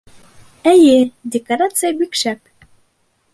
[0.71, 0.95] Эйе,
[1.35, 2.69] декорация бик шәп